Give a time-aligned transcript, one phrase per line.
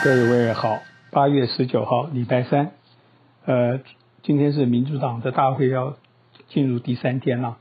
[0.00, 2.70] 各位好，八月十九号，礼拜三，
[3.44, 3.80] 呃，
[4.22, 5.96] 今天是民主党的大会要
[6.48, 7.58] 进入第三天了。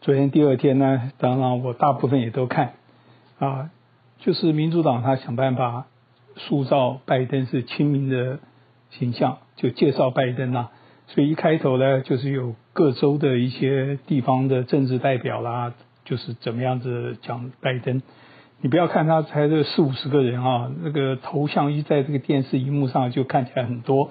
[0.00, 2.74] 昨天第二天呢，当然我大部分也都看，
[3.38, 3.70] 啊，
[4.18, 5.86] 就是民主党他想办法
[6.34, 8.40] 塑造拜登是亲民的
[8.90, 10.70] 形象，就介绍拜登呐。
[11.06, 15.72] 所以一开头呢，就是有各州的一些地方的政治代表啦，
[16.04, 18.02] 就是怎么样子讲拜登。
[18.66, 24.10] 你不要看他才这四五十个人啊，那个头像一在这个电视荧幕上就看起来很多。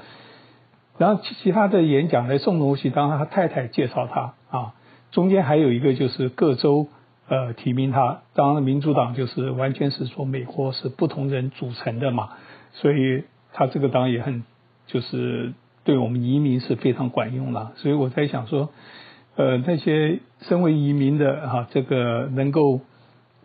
[0.97, 4.73] 然后其他的演讲呢，宋主席当他太太介绍他啊，
[5.11, 6.87] 中间还有一个就是各州
[7.27, 12.29] 呃提名他，当然民主党就是完全是说美国是不同人组成的嘛，
[12.71, 14.45] 所以他这个当然也很
[14.87, 15.51] 就是
[15.83, 17.73] 对我们移民是非常管用了。
[17.75, 18.69] 所以我在想说，
[19.35, 22.79] 呃那些身为移民的哈、这个能够。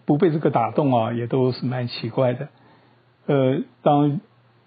[0.06, 2.48] 不被这个打动啊，也都是蛮奇怪的。
[3.26, 4.20] 呃，当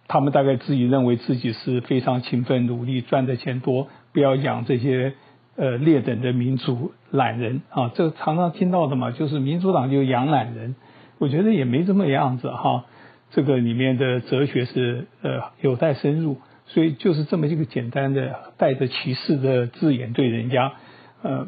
[0.07, 5.15] 他们大概自己认为自己是非常勤奋努力，赚的钱多，不要养这些
[5.57, 10.75] 呃劣等的民主懒人啊，这常常听到的嘛，就是民主党就养懒人。
[11.17, 12.85] 我觉得也没这么样子哈，
[13.31, 20.73] 这个里面的哲学是呃有待深入，所以就是这么一个简单的带着歧视的字眼对人家，
[21.21, 21.47] 呃，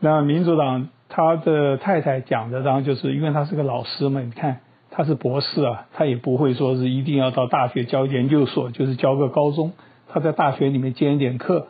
[0.00, 0.88] 那民主党。
[1.12, 9.72] 他的太太讲的，当然就是因为他是个老师嘛，你看他是博士啊，他也不会说是一定要到大学教研究所，就是教个高中，
[10.08, 11.66] 他在大学里面兼一点课。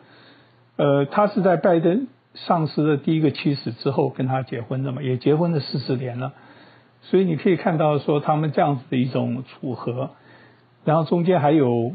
[0.77, 6.33] 呃，他是在拜登上司的第一个妻子之后跟他结婚的嘛，也结婚了四十年了，
[7.01, 10.11] 所以你可以看到说他们这样子的一种组合，
[10.85, 11.91] 然后中间还有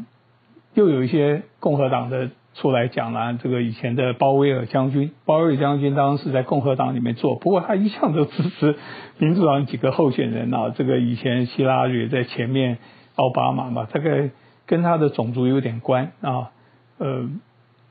[0.75, 2.31] 又有一些共和党的。
[2.57, 8.77] 出来讲了这个以前的鲍威尔将军，鲍威尔将军当时在共和党里面做，不过他一向都支持
[9.19, 10.73] 民主党几个候选人啊。
[10.77, 12.79] 这个以前希拉里在前面，
[13.17, 14.31] 奥巴马嘛，大概
[14.67, 16.51] 跟他的种族有点关啊。
[16.99, 17.29] 呃，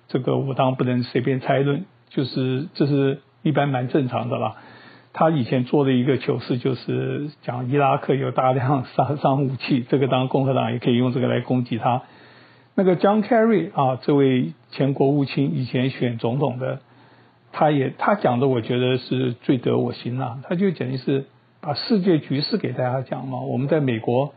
[0.07, 4.56] 这个我当然不能随便猜论，就是这是一般蛮正常的啦。
[5.13, 12.01] 他以前做的一个糗事就是讲伊拉克有大量杀伤武器，这个当共和党也可以用这个来攻击他。
[12.78, 16.80] 那个 John Kerry 啊，这位前国务卿以前选总统的，
[17.53, 20.40] 他也他讲的，我觉得是最得我心了。
[20.44, 21.25] 他就简直是
[21.62, 23.40] 把世界局势给大家讲嘛。
[23.40, 24.34] 我们在美国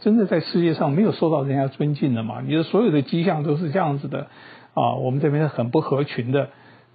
[0.00, 2.42] 真的在世界上没有受到人家尊敬的嘛？
[2.46, 4.26] 你的所有的迹象都是这样子的
[4.74, 4.96] 啊。
[4.96, 6.50] 我们这边是很不合群的，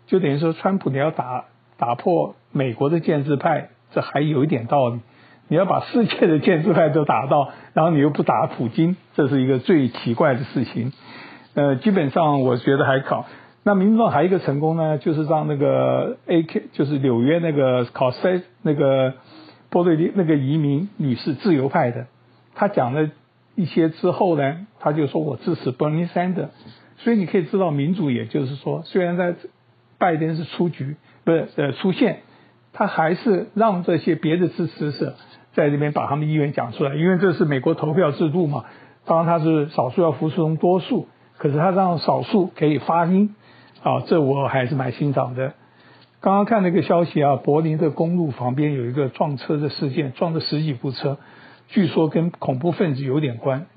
[0.06, 1.46] 就等于说，川普你要打
[1.78, 5.00] 打破美国的建制派，这还有一点道理。
[5.48, 10.92] 你要把世界的建制派都打到，然后你又不打普京，这是一个最奇怪的事情。
[11.54, 13.28] 呃，基本上我觉得还好。
[13.64, 19.14] 那民主党还有一个成功呢，就是让那个 AK，就是纽约那个考塞那个
[19.70, 22.08] 波瑞蒂那个移民女士，自由派的，
[22.54, 23.10] 她讲了
[23.56, 26.50] 一些之后呢，她就说我支持 Bernie Sanders。
[26.98, 29.36] 所以你可以知道，民主也就是说，虽然在
[29.98, 32.20] 拜登是出局，不是呃出现，
[32.76, 35.16] 他还是让这些别的支持者。
[35.56, 38.66] 在这边把他们意愿讲出来，因为这是美国投票制度嘛。
[39.06, 43.34] 当然他是少数要服从多数，可是他让少数可以发音，
[43.82, 45.54] 啊，这我还是蛮欣赏的。
[46.20, 51.18] 刚刚看那个消息啊，柏林的公路旁边有一个撞车的事件，撞了十几部车，
[51.70, 53.68] 据说跟恐怖分子有点关，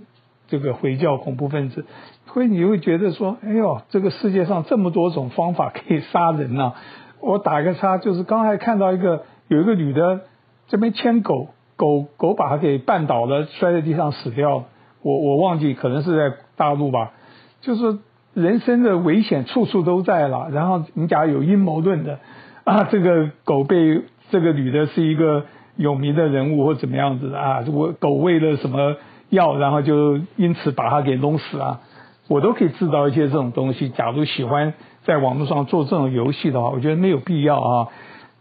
[0.49, 1.87] 这个回教恐怖分子。
[2.33, 6.75] 所以你会觉得说，哎呦，这个世界上这么多种方法可以杀人呐、啊。
[7.21, 10.21] 我打个叉，就是刚才看到一个有一个女的
[10.69, 11.49] 这边牵狗。
[11.77, 14.65] 狗狗把她给绊倒了，摔在地上死掉了。
[15.01, 17.13] 我我忘记，可能是在大陆吧。
[17.61, 17.99] 就是
[18.35, 20.49] 人生的危险处处都在了。
[20.51, 22.19] 然后你假如有阴谋论的
[22.65, 25.45] 啊，这个狗被这个女的是一个
[25.77, 28.97] 有名的人物或怎么样子的啊，我狗喂了什么
[29.29, 31.81] 药，然后就因此把它给弄死啊。
[32.27, 33.89] 我都可以制造一些这种东西。
[33.91, 34.75] 假如喜欢
[35.09, 37.89] 在网络上做这种游戏的话，我觉得没有必要啊。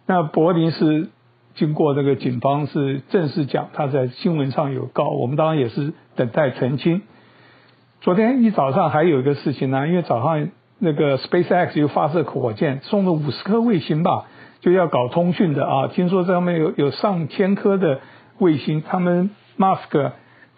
[0.06, 1.08] 那柏林是。
[1.60, 7.02] 经过这个警方是正式讲，他在新闻上有告，我们当然也是等待澄清。
[8.00, 14.26] 昨天一早上还有一个事情呢，因为早上那个 SpaceX 又发射火箭，送了五十颗卫星吧，
[14.60, 15.88] 就要搞通讯的啊。
[15.88, 18.02] 听说这上面有有上千颗的
[18.38, 20.12] 卫星，他们 m a s k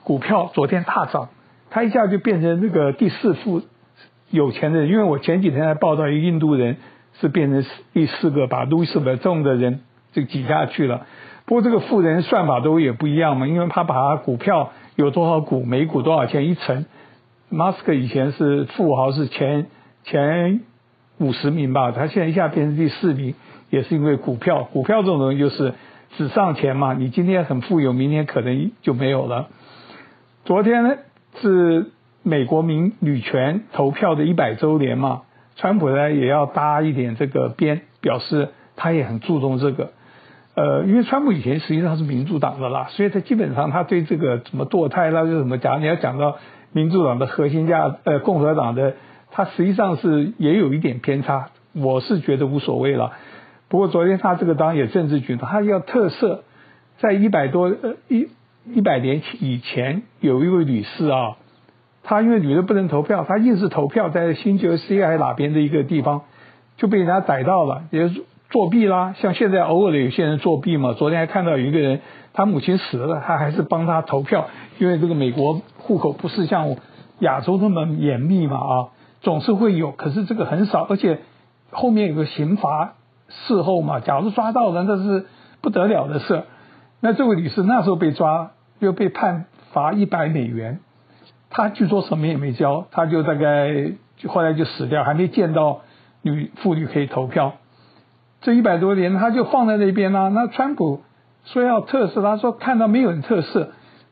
[0.03, 1.29] 股票昨天大涨，
[1.69, 3.61] 他一下就变成那个第四富
[4.29, 4.89] 有钱的人。
[4.89, 6.77] 因为我前几天还报道一个印度人
[7.19, 9.81] 是变成第四个把路易斯伯中的人。
[10.11, 11.05] 就挤下去了，
[11.45, 16.87] 不过这个富人算法都也不一样嘛，因为他把他股票有多少股，每股多少钱一层。
[17.49, 19.67] 马斯克以前是富豪，是前
[20.05, 20.61] 前
[21.19, 23.35] 五十名吧，他现在一下变成第四名，
[23.69, 24.63] 也是因为股票。
[24.63, 25.75] 股票这种东西就是
[26.17, 29.49] 纸上钱嘛，你今天很富有，明天可能就没有了。
[30.43, 30.95] 昨天呢
[31.39, 31.91] 是
[32.23, 35.21] 美国民女权投票的一百周年嘛，
[35.55, 39.91] 川普呢也要搭一点这个边，表示他也很注重这个。
[40.55, 46.37] 呃，因为川普以前实际上是民主党的啦，所以他基本上他对这个什么堕胎啦，就什么讲，你要讲到
[46.73, 48.95] 民主党的核心价，呃，共和党的，
[49.31, 51.49] 他实际上是也有一点偏差。
[51.73, 53.13] 我是觉得无所谓了。
[53.69, 56.39] 不过昨天他这个当然也政治举动，他要特赦，
[56.97, 58.27] 在一百多呃一
[58.65, 61.37] 一百年以前有一位女士啊，
[62.03, 66.21] 她因为女的不能投票，她硬是投票在新泽西还哪边的一个地方，
[66.77, 68.11] 就被人家逮到了，也。
[68.51, 70.93] 作弊啦，像现在偶尔的有些人作弊嘛。
[70.93, 72.01] 昨天还看到有一个人，
[72.33, 74.47] 他母亲死了，他还是帮他投票，
[74.79, 76.75] 因为这个美国户口不是像
[77.19, 78.73] 亚洲那么严密嘛啊，
[79.21, 81.19] 总是会有，可是这个很少，而且
[81.69, 82.95] 后面有个刑罚
[83.27, 85.27] 事后嘛，假如抓到人，那是
[85.61, 86.41] 不得了的事。
[87.01, 88.49] 那这位女士那时候被抓，
[88.79, 90.79] 又被判罚一百美元，
[91.49, 95.81] 他据说什么也没交，他就大概就后来就死掉，还没见到
[96.21, 97.53] 女妇女可以投票。
[98.41, 101.01] 这一百多年，他就放在那边啦、那川普
[101.45, 103.67] 说要特赦，他说看到没有人特赦，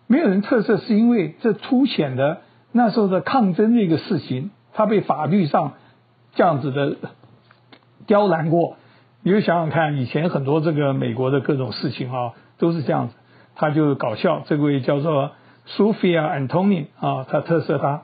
[0.07, 2.39] 没有人特赦，是因为这凸显的
[2.71, 5.73] 那时候的抗争这个事情，他被法律上
[6.35, 6.95] 这样子的
[8.05, 8.77] 刁难过。
[9.23, 13.15] 你就想想看，以前很多这个美国的各种事情啊，都是这样子。
[13.55, 15.31] 他就搞笑，这位叫做
[15.67, 18.03] Sophia Antonin 啊，他特赦他。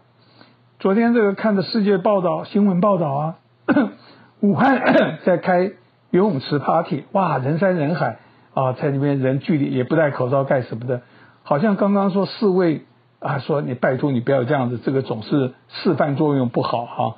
[0.80, 3.36] 昨天这个看的世界报道新闻报道啊，
[4.42, 4.82] 武汉
[5.26, 5.72] 在开。
[6.12, 8.20] 游泳池 party，哇，人山人海
[8.54, 11.02] 啊，在里面人距离也不戴口罩干什么的，
[11.42, 12.86] 好像刚刚说四位
[13.18, 17.16] 啊，说你拜托你不要这样子，这个总是示范作用不好哈、啊。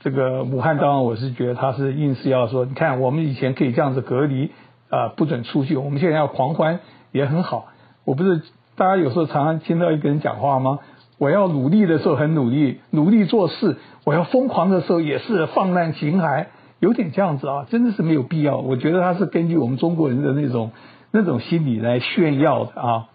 [0.00, 4.52] 这个武汉当然我是觉得他是硬是要说，你看我们以前可以这样子隔离
[4.90, 6.80] 啊，不准出去，我们现在要狂欢
[7.12, 7.68] 也很好。
[8.04, 8.42] 我不是
[8.78, 10.78] 大家有时候常常听到一个人讲话吗？
[11.18, 16.46] 我要努力的时候很努力，努力做事；我要疯狂的时候也是放浪形骸。
[16.78, 18.58] 有点这样子啊，真的是没有必要。
[18.58, 20.70] 我觉得他是根据我们中国人的那种
[21.10, 23.06] 那种心理来炫耀的啊。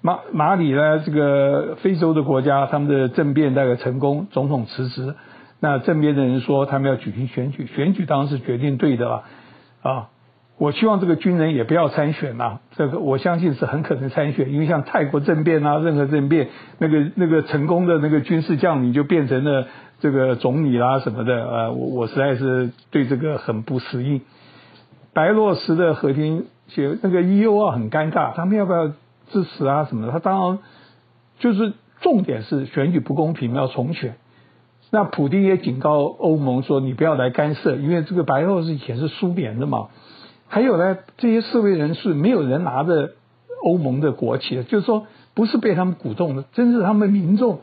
[0.00, 5.14] 马马里呢，这个非洲的国家，他们的政变大概成功，总统辞职。
[5.60, 9.24] 那政变的人说他们要举行选举，选举当然是决定对的了
[9.82, 10.08] 啊。
[10.56, 16.48] 我希望这个军人也不要参选呐，这个我相信是很可能参选，因为像泰国政变啊，任何政变，
[16.78, 19.66] 那个那个成功的那个军事将领就变成了
[19.98, 24.20] 这个总理啦什么的，呃，我我实在是对这个很不适应。
[25.12, 27.58] 白罗斯的和平协那个 E.U.
[27.58, 28.88] 啊很尴尬，他们要不要
[29.30, 30.12] 支持啊什么的？
[30.12, 30.58] 他当然
[31.40, 34.14] 就是重点是选举不公平，要重选。
[34.90, 39.88] 那普丁也警告欧盟说，你不要来干涉，因为这个白罗斯以前是苏联的嘛。
[40.46, 43.10] 还有呢，这些示威人士没有人拿着
[43.64, 47.60] 欧盟的国旗，就是说不是被他们鼓动的，真是他们民众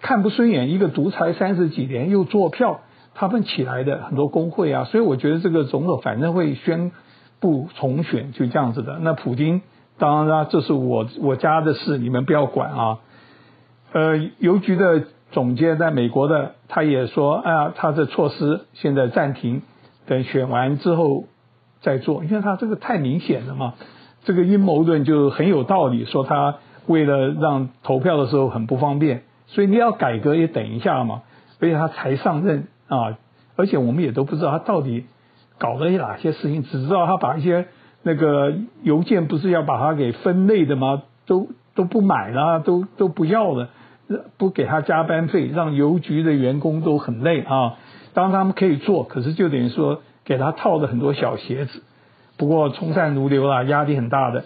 [0.00, 2.82] 看不顺眼一个独裁三十几年又做票，
[3.14, 6.92] 他们起来的很多工会啊，所以我觉得这个总统反正会宣
[7.40, 8.98] 布重选，就这样子的。
[9.00, 9.62] 那普丁
[9.98, 12.98] 当然啦，这是我我家的事，你们不要管啊。
[13.92, 19.62] 呃，邮局的总监在美国的，他也说啊，他的措施现在暂停，
[20.06, 21.24] 等选完之后。
[21.80, 23.74] 在做，因为他这个太明显了嘛，
[24.24, 26.56] 这个阴谋论就很有道理，说他
[26.86, 31.22] 为了让投票的时候很不方便，所以你要改革也等一下嘛，
[31.58, 33.16] 而且他才上任啊，
[33.56, 35.06] 而且我们也都不知道他到底
[35.58, 37.66] 搞了哪些事情，只知道他把一些
[38.02, 41.02] 那个邮件不是要把它给分类的吗？
[41.26, 43.70] 都都不买了，都都不要了，
[44.36, 47.78] 不给他加班费，让邮局的员工都很累啊。
[48.12, 50.02] 当然他们可以做，可是就等于说。
[50.30, 51.82] 给他套了很多小鞋子，
[52.36, 54.44] 不过从善如流啦，压力很大的。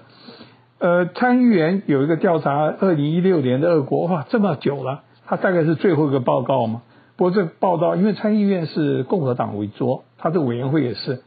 [0.78, 6.80] 呃，参议员有一个调查，二零一六年的俄国，哇，这么久了，他大概是最后一个报告嘛。
[7.16, 11.20] 不过这个报道，因为参议院是共和党为主，他的委员会也是，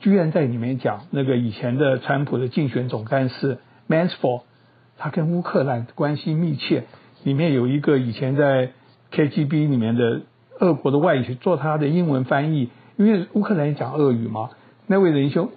[0.00, 4.42] 居然在里面讲那个以前的川普的竞选总干事 Mansford，
[4.98, 6.84] 他跟乌克兰关系密切，
[7.24, 8.72] 里面有一个以前在
[9.10, 10.20] KGB 里面的
[10.60, 12.68] 俄国的外语做他的英文翻译。
[13.04, 14.50] 因为乌克兰也讲俄语嘛，
[14.86, 15.48] 那位仁兄，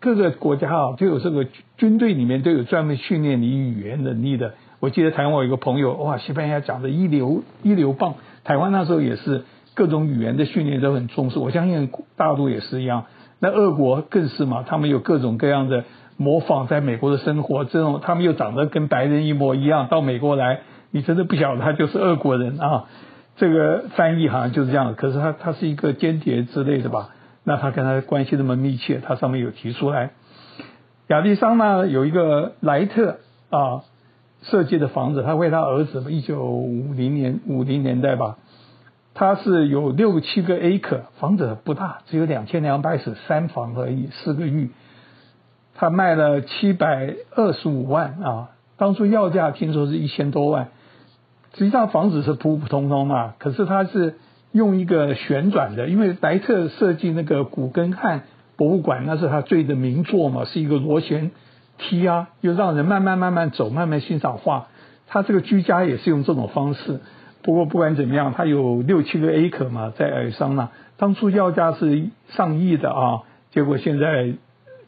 [0.00, 4.54] 各个国家啊就有这个军队里面都有专门训练你语言能力的。
[4.80, 8.14] 我记得台湾我有一个朋友，哇，西班牙讲的一流一流棒。
[8.44, 9.44] 台湾那时候也是
[9.74, 13.04] 各种语言的训练都很重视，我相信大陆也是一样。
[13.38, 15.84] 那俄国更是嘛，他们有各种各样的
[16.16, 22.86] 模仿在美国的生活，这种他们又长得跟白人一模一样，到美国来，你真的不晓得他就是俄国人啊。
[23.40, 27.08] 这个翻译好像就是这样，可是他他是一个间谍之类的吧？
[27.42, 30.10] 那他跟他关系那么密切，他上面有提出来。
[31.06, 33.16] 亚利桑那有一个莱特
[33.48, 33.80] 啊，
[34.42, 38.36] 设计的房子，他为他儿子，一九五零年五零年代吧，
[39.14, 44.70] 他是有六七个 acre，房子不大，只有两千两百尺，三房而已，四个浴，
[45.74, 50.68] 他卖了七百二十五万啊，当初要价听说是一千多万，
[51.54, 54.16] 实际上房子是普普通通嘛，可是它是
[54.52, 58.22] 用一个旋转的，因为莱特设计那个古根汉
[58.56, 61.30] 博物馆，那是他最的名作嘛，是一个螺旋。
[61.82, 64.66] 梯啊，又让人慢慢慢慢走，慢慢欣赏画。
[65.06, 67.00] 他这个居家也是用这种方式。
[67.40, 74.34] 不过不管怎么样，他有六七个 a 可嘛，在亚利桑那，当初要价是上亿的啊，结果现在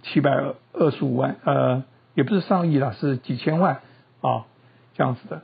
[0.03, 3.79] 七百二十五万，呃，也不是上亿了，是几千万
[4.21, 4.45] 啊，
[4.95, 5.41] 这样子的。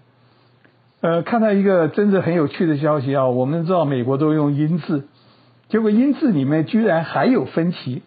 [1.00, 5.06] 呃，看到一个真的很有趣的消息啊，我们知道美国都用英字，
[5.68, 8.02] 结果英字里面居然还有分歧。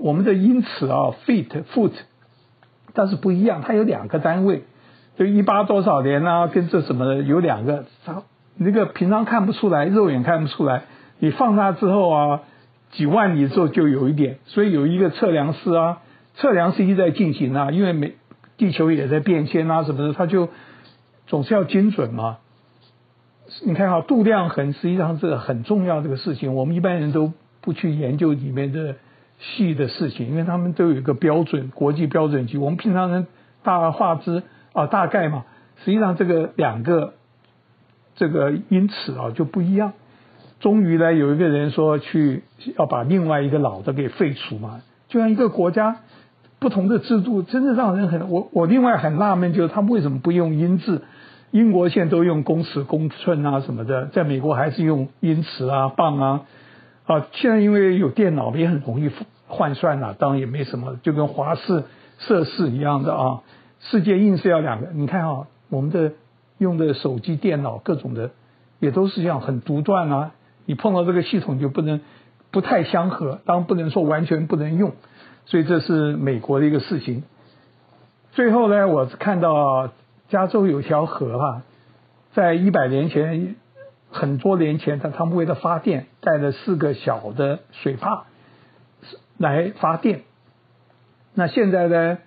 [0.00, 1.92] 我们的英尺啊，feet foot。
[2.94, 4.62] 但是不一样，它有两个单位，
[5.18, 8.22] 就一八多少年啊，跟这什么的有两个，它
[8.56, 10.84] 那个平常看不出来，肉眼看不出来，
[11.18, 12.40] 你放大之后啊，
[12.92, 15.98] 几万里之后就有一点，所以有一个测量师啊，
[16.34, 18.14] 测量是一直在进行啊，因为每
[18.56, 20.48] 地球也在变迁啊什么的，他就
[21.30, 22.36] 总是要精准嘛。
[23.64, 27.32] 你看哈，度量衡实际上是很重要这个事情，我们一般人都
[27.62, 28.96] 不去研究里面的。
[29.42, 32.58] 细的事情，因为他们都有一个标准，国际标准级。
[32.58, 33.26] 我们平常人
[33.62, 34.42] 大而化之
[34.74, 35.46] 啊，大概嘛，
[35.82, 37.14] 实际上这个两个
[38.16, 39.94] 这个因此啊就不一样。
[40.60, 42.42] 终于呢，有一个人说去
[42.76, 46.00] 要把另外一个老的给废除嘛，就像一个国家
[46.60, 51.02] 不同的制度，真的让人很我我另外很纳闷，就是他们为什么不用英字？
[51.50, 56.42] 英国现在都用公尺、公寸啊什么的，在美国还是用英尺啊、磅啊。
[57.06, 59.10] 啊，现在因为有电脑，也很容易
[59.48, 61.82] 换算了，当然也没什么，就跟华氏、
[62.18, 63.40] 摄氏一样的啊。
[63.80, 66.12] 世界硬是要两个，你看啊，我们的
[66.58, 68.30] 用的手机、电脑各种的，
[68.78, 70.32] 也都是这样很独断啊。
[70.66, 72.00] 你碰到这个系统就不能
[72.50, 74.92] 不太相合，当然不能说完全不能用，
[75.46, 77.24] 所以这是美国的一个事情。
[78.32, 79.90] 最后呢，我看到
[80.28, 81.62] 加州有条河啊，
[82.32, 83.56] 在一百年前。
[84.12, 88.24] 很多年前，他他们为了发电，带了四个小的水坝
[89.38, 90.22] 来发电。
[91.32, 92.18] 那现在呢，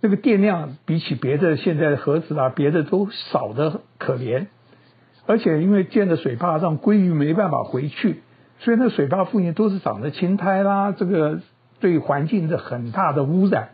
[0.00, 4.46] 这个电量比起别的现在的河子啊，别的都少得可怜。
[5.26, 8.22] 而且因为建的水坝让鲑鱼没办法回去，
[8.64, 11.40] 所以那水坝附近都是长着青苔啦，这个
[11.80, 13.68] 对环境的很大的污染。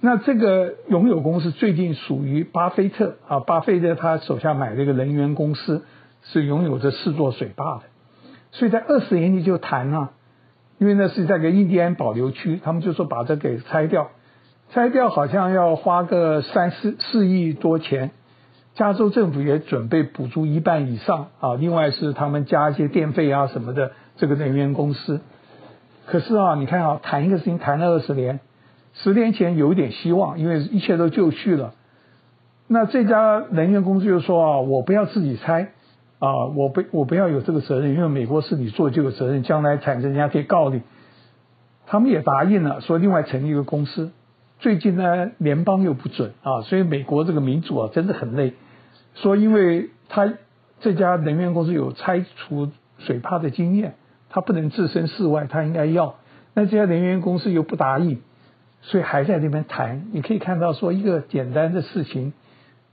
[0.00, 5.82] 那这个拥有公司最近属于巴菲特啊，巴菲特他手下买了一个能源公司。
[6.22, 7.84] 是拥有这四座水坝的，
[8.52, 10.10] 所以在二十年前就谈了，
[10.76, 14.10] 因为那是在个印第安保留区，他们就说把这给拆掉，
[14.70, 18.10] 拆掉好像要花个三四四亿多钱，
[18.80, 25.20] 加州政府也准备补助一半以上啊，另外是他们加一些电费啊什么的，这个能源公司，
[26.06, 28.40] 可是啊，你看啊，谈一个事情谈了二十年，
[28.94, 31.74] 十年前有一点希望，因为一切都就绪了，
[32.68, 35.72] 那这家能源公司就说啊，我不要自己拆。
[36.18, 40.80] 啊，我不我不要有这个责任，因为美国是你做这个责任，将来产生人家可以告你。
[41.86, 44.10] 他们也答应了，说另外成立一个公司。
[44.58, 48.54] 最近呢，联邦又不准啊，所以美国这个民主啊，真的很累。
[49.14, 50.32] 说因为他
[50.80, 53.94] 这家能源公司有拆除水坝的经验，
[54.28, 56.16] 他不能置身事外，他应该要。
[56.54, 58.20] 那这家能源公司又不答应，
[58.82, 60.06] 所以还在那边谈。
[60.12, 62.32] 你可以看到，说一个简单的事情，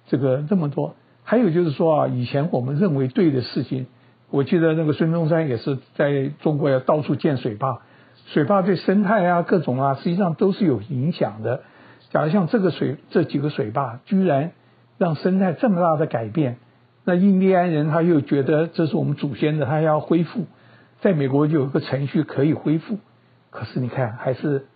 [0.08, 0.96] 这个这么多。
[1.24, 3.88] 还有就是说啊，以前我们认为对的事情，
[4.30, 7.82] 我记得那个孙中山也是在中国要到处建水坝，
[8.28, 11.64] 水坝对生态啊各种啊，实际上都是有影响的。
[12.12, 14.52] 假如像这个水这几个水坝，居然
[14.98, 16.58] 让生态这么大的改变，
[17.04, 20.46] 那印第安人他又觉得这是我们祖先的，他要恢复，
[21.02, 22.98] 在美国就有个程序可以恢复，
[23.50, 24.68] 可是你看还是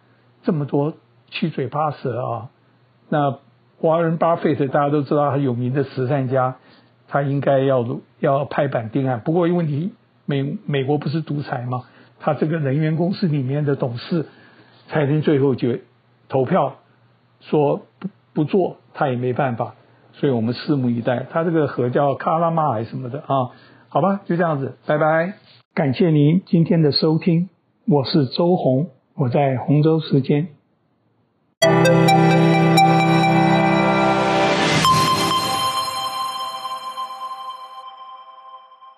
[0.43, 0.93] 这么多
[1.29, 2.49] 七嘴八舌啊，
[3.09, 3.39] 那。
[3.83, 6.57] 华人巴菲特大家都知道，他有名的慈善家，
[7.07, 7.83] 他应该要
[8.19, 9.21] 要拍板定案。
[9.25, 9.95] 不过问题，
[10.27, 11.85] 美美国不是独裁吗？
[12.19, 14.27] 他这个能源公司里面的董事，
[14.87, 15.79] 才能最后就
[16.29, 16.75] 投票
[17.39, 19.73] 说不不做，他也没办法。
[20.13, 21.25] 所以我们拭目以待。
[21.31, 23.51] 他这个河叫卡拉玛还什么的啊？
[23.89, 25.33] 好吧，就这样子，拜拜。
[25.73, 27.49] 感谢您今天的收听，
[27.87, 30.47] 我是周红，我在洪州时间。